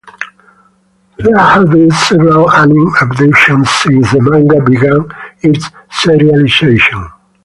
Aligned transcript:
There 1.19 1.37
have 1.37 1.69
been 1.69 1.91
several 1.91 2.49
anime 2.49 2.87
adaptions 2.87 3.67
since 3.83 4.11
the 4.11 4.19
manga 4.19 4.59
began 4.63 5.07
its 5.43 5.69
serialization. 5.91 7.11